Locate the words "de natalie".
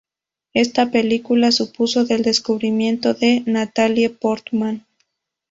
3.13-4.09